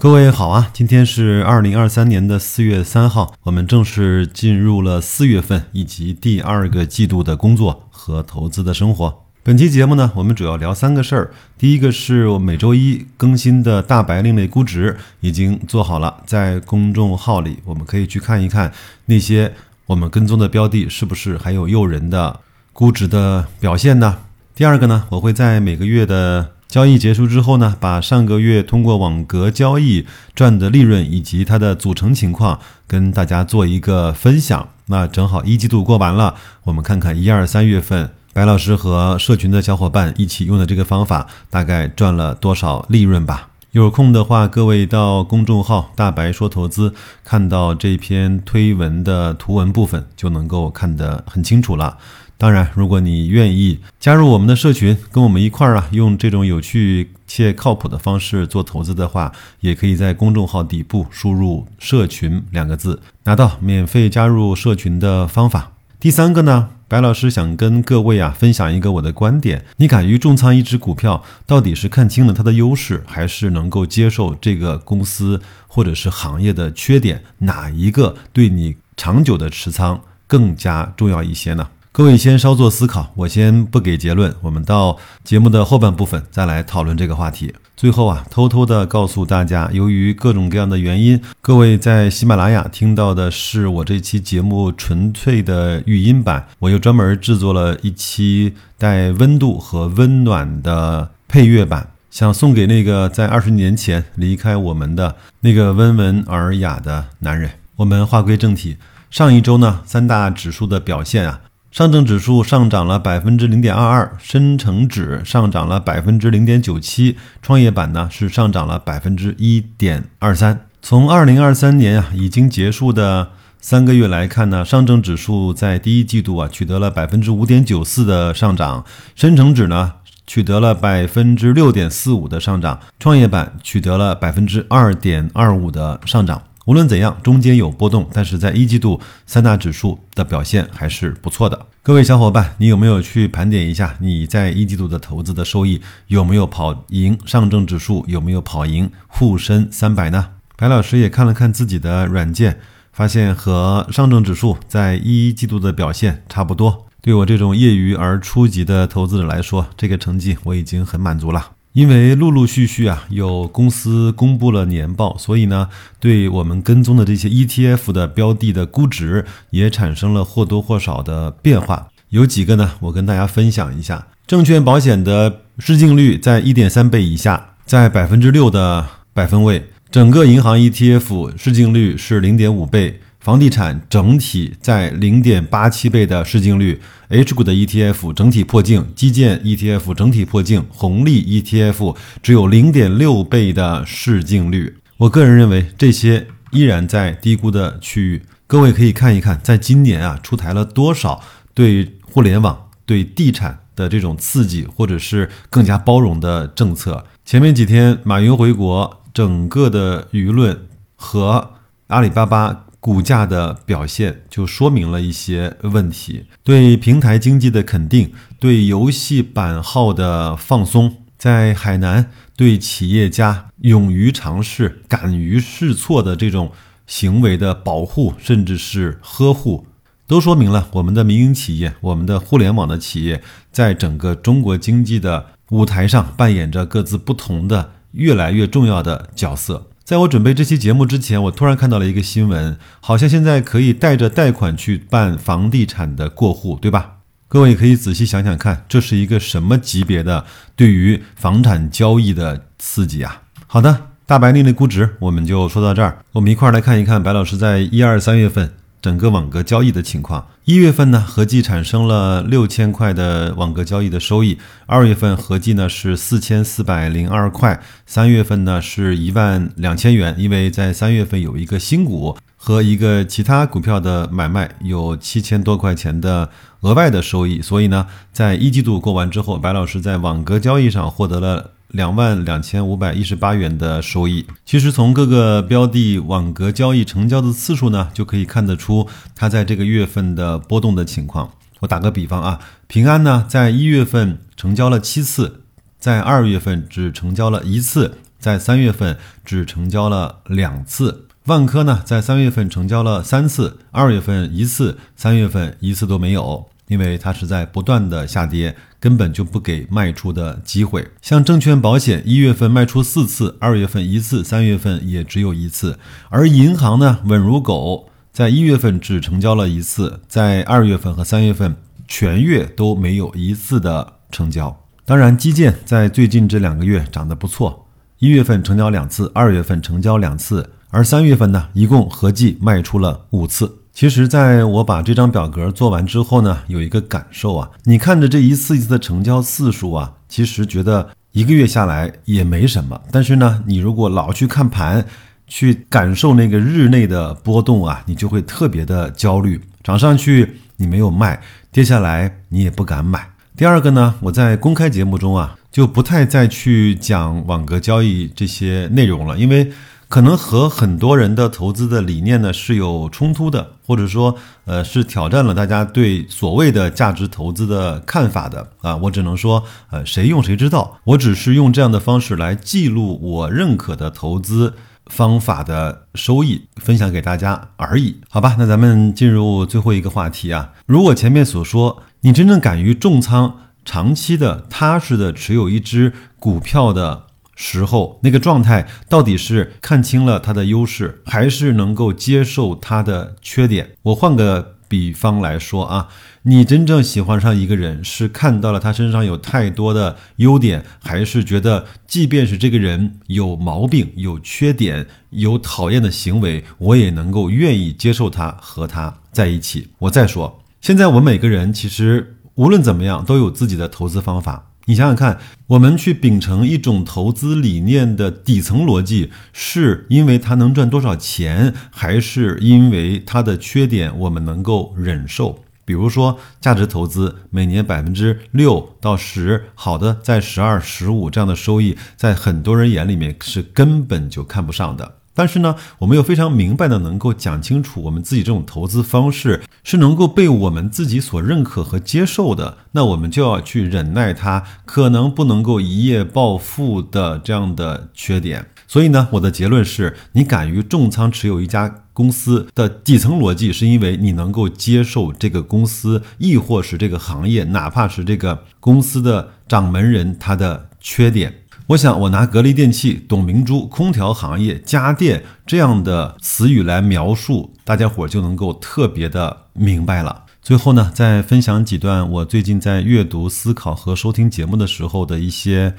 [0.00, 9.26] 各位好啊，今天是二零二三年的四月三号，我们正式进入了四月份以及第二个季度的工作和投资的生活。
[9.42, 11.30] 本期节目呢，我们主要聊三个事儿。
[11.58, 18.72] 第一个是我每周一更新的大白另类估值已经做好了，在公众号里我们可以去看一看
[19.04, 19.52] 那些
[19.84, 22.40] 我们跟踪的标的是不是还有诱人的
[22.72, 24.16] 估值的表现呢？
[24.54, 34.68] 第二个呢，我会在每个月的交易结束之后呢，把上个月通过网格交易赚的利润以及它的组成情况跟大家做一个分享。
[34.86, 43.48] 那正好一季度过完了，我们看看一二三月份白老师和社群的小伙伴一起用的这个方法，大概赚了多少利润吧。
[43.72, 51.98] 有空的话，各位到公众号“大白说投资”看到这篇推文的图文部分，就能够看得很清楚了。
[52.40, 65.72] 当然，如果你愿意加入我们的社群，跟我们一块儿啊，用这种有趣且靠谱的方式做投资的话，也可以在公众号底部输入“社群”两个字，拿到免费加入社群的方法。
[66.00, 77.22] 第三个呢，白老师想跟各位啊分享一个我的观点：你敢于重仓一只股票，到底是看清了它的优势，还是能够接受这个公司或者是行业的缺点？
[77.40, 81.68] 哪一个对你长久的持仓更加重要一些呢？
[81.92, 87.52] 各位先稍作思考，我先不给结论，我们到节目的后半部分再来讨论这个话题。
[87.76, 107.50] 最后啊，偷偷的告诉大家，由于各种各样的原因，各位在喜马拉雅听到的是我这期节目纯粹的语音版，我又专门制作了一期带温度和温暖的配乐版，想送给那个在二十年前离开我们的那个温文尔雅的男人。
[107.74, 108.76] 我们话归正题，
[109.10, 111.40] 上一周呢，三大指数的表现啊。
[111.70, 120.66] 上证指数上涨了百分之零点二二，深成指上涨了百分之零点九七，创业板呢是上涨了百分之一点二三。
[120.82, 128.84] 从二零二三年啊已经结束的三个月来看呢，上证指数在第一季度啊取得了百分之五点九四的上涨，
[129.14, 129.92] 深成指呢
[130.26, 136.42] 取得了百分之六点四五的上涨，创业板取得了百分之二点二五的上涨。
[136.66, 141.66] 无论怎样，中间有波动，但是在一季度三大指数的表现还是不错的。
[141.82, 145.80] 各位小伙伴，你有没有去盘点一下你在一季度的投资的收益？
[146.08, 148.04] 有没有跑赢上证指数？
[148.06, 150.28] 有没有跑赢沪深三百呢？
[150.56, 152.60] 白老师也看了看自己的软件，
[152.92, 156.86] 发现和上证指数在一季度的表现差不多。
[157.00, 161.52] 对我这种业余而初级的投资者来说，这个成绩我已经很满足了。
[161.72, 165.68] 因为陆陆续续啊，有公司公布了年报，所以呢，
[166.00, 171.88] 对我们跟踪的这些 ETF 的标的的估值也产生了或多或少的变化。
[172.08, 179.60] 有几个呢，我跟大家分享一下：证券保险的市净率在一点三倍以下，在百分之六的百分位；
[179.92, 183.00] 整个银行 ETF 市净率是零点五倍。
[183.20, 194.78] 房地产整体在零点八七倍的市净率，H 股的 ETF 整体破净，基建 ETF 整体破净，红利 ETF 只有零点六倍的市净率。
[194.96, 198.22] 我个人认为这些依然在低估的区域。
[198.46, 207.04] 各位可以看一看，在今年啊出台了多少对互联网、对地产的这种刺激，或者是更加包容的政策。
[207.26, 210.66] 前面几天马云回国，整个的舆论
[210.96, 211.50] 和
[211.88, 212.64] 阿里巴巴。
[212.80, 226.50] 股价的表现就说明了一些问题，对平台经济的肯定，对游戏版号的放松，在海南对企业家勇于尝试、敢于试错的这种
[226.86, 229.66] 行为的保护，甚至是呵护，
[230.06, 239.69] 都说明了我们的民营企业、我们的互联网的企业，在整个中国经济的舞台上扮演着各自不同的、越来越重要的角色。
[239.90, 246.98] 在我准备这期节目之前，我突然看到了一个新闻，好像现在可以带着贷款去办房地产的过户，对吧？
[247.26, 250.24] 各位可以仔细想想看，这是一个什么级别的
[250.54, 253.22] 对于房产交易的刺激啊？
[253.48, 258.52] 好的，大白令的估值我们就说到这儿，我们一块儿来看一看白老师在一二三月份。
[258.82, 276.30] 整个网格交易的情况，一月份呢合计产生了六千块的网格交易的收益，二月份合计呢是四千四百零二块，三月份呢是一万两千元，因为在三月份有一个新股和一个其他股票的买卖，有七千多块钱的
[276.60, 281.50] 额外的收益，所以呢，在一季度过完之后，白老师在网格交易上获得了。
[281.70, 284.26] 两万两千五百一十八元的收益。
[284.44, 291.32] 其实从各个标的网格交易成交的次数呢，就可以看得出它在这个月份的波动的情况。
[291.60, 295.42] 我打个比方啊，平安呢，在一月份成交了七次，
[295.78, 301.06] 在二月份只成交了一次，在三月份只成交了两次。
[301.26, 310.86] 万科呢，在三月份成交了三次，二月份一次，三月份一次都没有，因为它是在不断的下跌，根本就不给卖出的机会。
[311.02, 315.76] 像证券保险，一月份卖出四次，二月份一次，三月份也只有一次。
[316.10, 321.56] 而银行呢，稳如狗，在一月份只成交了一次，在二月份和三月份
[321.88, 324.56] 全月都没有一次的成交。
[324.84, 327.66] 当然，基建在最近这两个月涨得不错，
[327.98, 330.48] 一月份成交两次，二月份成交两次。
[330.70, 333.59] 而三月份呢，一共合计卖出了五次。
[333.80, 342.78] 其实，在我把这张表格做完之后呢，有一个感受啊，你看着这一次一次的成交次数啊，其实觉得一个月下来也没什么。
[342.92, 344.84] 但是呢，你如果老去看盘，
[345.26, 349.40] 去感受那个日内的波动啊，你就会特别的焦虑。
[349.64, 351.18] 涨上去你没有卖，
[351.50, 353.08] 跌下来你也不敢买。
[353.34, 359.50] 第二个呢，我在公开节目中啊，就不太再去讲网格交易这些内容了，因为。
[359.90, 368.76] 可能和很多人的投资的理念呢是有冲突的，或者说，呃，是挑战了大家对所谓的价值投资的看法的啊。
[368.76, 370.78] 我只能说，呃，谁用谁知道。
[370.84, 374.54] 我只是用这样的方式来记录我认可的投资
[374.86, 377.96] 方法的收益，分享给大家而已。
[378.08, 380.52] 好吧，那咱们进入最后一个话题啊。
[380.66, 387.06] 如果前面所说，你真正敢于重仓、长期的、踏实的持有一只股票的。
[387.42, 393.70] 时候那个状态到底是看清了他的优势，还是能够接受他的缺点？
[393.80, 395.88] 我换个比方来说啊，
[396.24, 409.68] 你真正喜欢上一个人，是看到了他身上有太多的优点，还是觉得即便是这个人有毛病、有缺点、有讨厌的行为，我也能够愿意接受他和他在一起？
[409.78, 414.49] 我再说，现在我们每个人其实无论怎么样都有自己的投资方法。
[414.70, 415.18] 你想想看，
[415.48, 425.40] 我们去秉承一种投资理念的底层逻辑，是因为它能赚多少钱，还是因为它的缺点我们能够忍受？
[425.64, 434.99] 比如说，价值投资每年百分之六到十，好的在十二、十五这样的收益，在很多人眼里面是根本就看不上的。
[435.12, 448.46] 但是呢，我们又非常明白的能够讲清楚，我们自己这种投资方式是能够被我们自己所认可和接受的，那我们就要去忍耐它可能不能够一夜暴富的这样的缺点。
[448.66, 461.39] 所以呢，我的结论是你敢于重仓持有一家公司的底层逻辑，是因为你能够接受这个公司，亦或是这个行业，哪怕是这个公司的掌门人他的缺点。
[461.70, 470.24] 我想，我拿格力电器、董明珠、空调行业、家电这样的词语来描述，大家伙就能够特别的明白了。
[470.42, 475.76] 最后呢，再分享几段我最近在阅读、思考和收听节目的时候的一些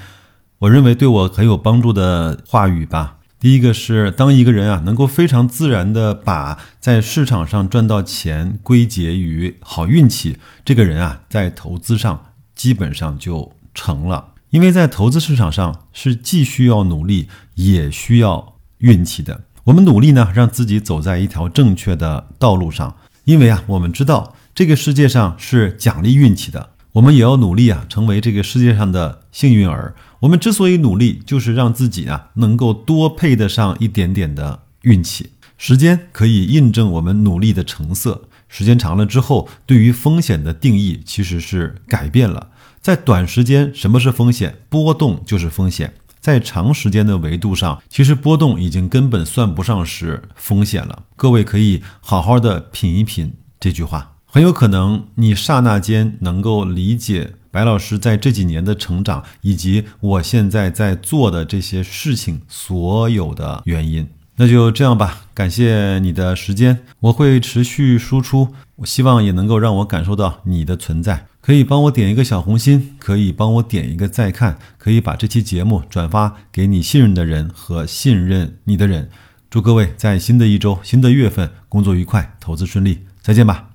[0.60, 3.18] 我认为对我很有帮助的话语吧。
[3.38, 14.28] 第一个是，当一个人啊能够非常自然的把在市场上赚到钱归结于好运气，这个人啊在投资上基本上就成了。
[14.52, 19.44] 因为在投资市场上是既需要努力也需要运气的。
[19.64, 22.96] 我们努力呢，让自己走在一条正确的道路上。
[23.24, 29.94] 因为啊，我们知道这个世界上是奖励运气的，我们也要努力啊，成为这个世界上的幸运儿。
[30.20, 35.30] 我们之所以努力，就是让自己啊能够多配得上一点点的运气。
[35.56, 38.28] 时间可以印证我们努力的成色。
[38.52, 42.50] 时间长了之后，对于风险的定义其实是改变了。
[42.82, 44.58] 在短时间，什么是风险？
[44.68, 45.94] 波动就是风险。
[46.20, 51.04] 在长时间的维度上，其实波动已经根本算不上是风险了。
[51.16, 64.06] 各位可以好好的品一品这句话，很有可能你刹那间能够理解白老师在这几年的成长，以及我现在在做的这些事情所有的原因。
[64.36, 71.26] 那就这样吧，感谢你的时间，我会持续输出，我希望也能够让我感受到你的存在。
[71.40, 79.10] 可以帮我点一个小红心，可以帮我点一个再看，可以把这期节目转发给你信任的人和信任你的人。
[79.50, 83.71] 祝各位在新的一周、新的月份工作愉快，投资顺利，再见吧。